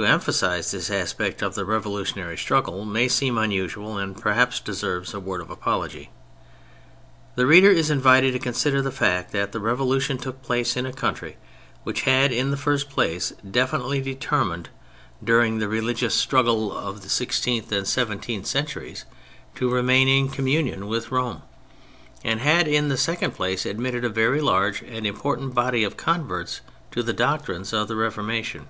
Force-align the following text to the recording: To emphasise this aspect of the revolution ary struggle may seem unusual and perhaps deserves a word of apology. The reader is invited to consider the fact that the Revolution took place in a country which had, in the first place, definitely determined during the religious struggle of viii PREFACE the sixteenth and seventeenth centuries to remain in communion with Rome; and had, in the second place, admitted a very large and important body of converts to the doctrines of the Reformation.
To 0.00 0.06
emphasise 0.06 0.70
this 0.70 0.88
aspect 0.88 1.42
of 1.42 1.54
the 1.54 1.66
revolution 1.66 2.20
ary 2.20 2.38
struggle 2.38 2.86
may 2.86 3.06
seem 3.06 3.36
unusual 3.36 3.98
and 3.98 4.18
perhaps 4.18 4.58
deserves 4.58 5.12
a 5.12 5.20
word 5.20 5.42
of 5.42 5.50
apology. 5.50 6.08
The 7.34 7.44
reader 7.46 7.68
is 7.68 7.90
invited 7.90 8.32
to 8.32 8.38
consider 8.38 8.80
the 8.80 8.90
fact 8.92 9.30
that 9.32 9.52
the 9.52 9.60
Revolution 9.60 10.16
took 10.16 10.40
place 10.40 10.74
in 10.74 10.86
a 10.86 10.92
country 10.94 11.36
which 11.82 12.04
had, 12.08 12.32
in 12.32 12.50
the 12.50 12.56
first 12.56 12.88
place, 12.88 13.34
definitely 13.50 14.00
determined 14.00 14.70
during 15.22 15.58
the 15.58 15.68
religious 15.68 16.14
struggle 16.14 16.72
of 16.72 16.72
viii 16.78 16.86
PREFACE 16.86 17.02
the 17.04 17.10
sixteenth 17.10 17.70
and 17.70 17.86
seventeenth 17.86 18.46
centuries 18.46 19.04
to 19.56 19.70
remain 19.70 20.08
in 20.08 20.30
communion 20.30 20.86
with 20.86 21.12
Rome; 21.12 21.42
and 22.24 22.40
had, 22.40 22.66
in 22.66 22.88
the 22.88 22.96
second 22.96 23.32
place, 23.32 23.66
admitted 23.66 24.06
a 24.06 24.08
very 24.08 24.40
large 24.40 24.80
and 24.80 25.06
important 25.06 25.52
body 25.54 25.84
of 25.84 25.98
converts 25.98 26.62
to 26.90 27.02
the 27.02 27.12
doctrines 27.12 27.74
of 27.74 27.86
the 27.86 27.96
Reformation. 27.96 28.66